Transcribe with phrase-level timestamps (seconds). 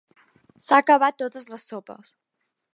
[0.67, 2.13] S'ha acabat totes les sopes.